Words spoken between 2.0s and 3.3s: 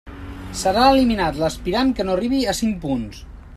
que no arribi a cinc punts.